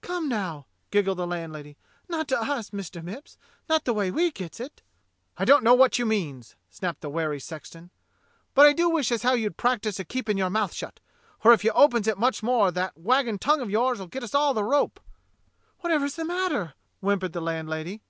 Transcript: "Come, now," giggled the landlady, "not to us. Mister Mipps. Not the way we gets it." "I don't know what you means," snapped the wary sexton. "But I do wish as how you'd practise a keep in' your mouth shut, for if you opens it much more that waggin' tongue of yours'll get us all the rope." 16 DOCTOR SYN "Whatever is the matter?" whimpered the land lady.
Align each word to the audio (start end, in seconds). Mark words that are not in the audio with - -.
"Come, 0.00 0.28
now," 0.28 0.66
giggled 0.90 1.18
the 1.18 1.28
landlady, 1.28 1.76
"not 2.08 2.26
to 2.26 2.42
us. 2.42 2.72
Mister 2.72 3.02
Mipps. 3.04 3.36
Not 3.68 3.84
the 3.84 3.94
way 3.94 4.10
we 4.10 4.32
gets 4.32 4.58
it." 4.58 4.82
"I 5.38 5.44
don't 5.44 5.62
know 5.62 5.74
what 5.74 5.96
you 5.96 6.04
means," 6.04 6.56
snapped 6.68 7.02
the 7.02 7.08
wary 7.08 7.38
sexton. 7.38 7.92
"But 8.52 8.66
I 8.66 8.72
do 8.72 8.88
wish 8.90 9.12
as 9.12 9.22
how 9.22 9.34
you'd 9.34 9.56
practise 9.56 10.00
a 10.00 10.04
keep 10.04 10.28
in' 10.28 10.36
your 10.38 10.50
mouth 10.50 10.72
shut, 10.74 10.98
for 11.38 11.52
if 11.52 11.62
you 11.62 11.70
opens 11.70 12.08
it 12.08 12.18
much 12.18 12.42
more 12.42 12.72
that 12.72 12.98
waggin' 12.98 13.38
tongue 13.38 13.60
of 13.60 13.70
yours'll 13.70 14.08
get 14.08 14.24
us 14.24 14.34
all 14.34 14.54
the 14.54 14.64
rope." 14.64 14.98
16 15.04 15.04
DOCTOR 15.04 15.52
SYN 15.52 15.76
"Whatever 15.88 16.04
is 16.06 16.16
the 16.16 16.24
matter?" 16.24 16.74
whimpered 17.00 17.32
the 17.32 17.40
land 17.40 17.68
lady. 17.68 18.02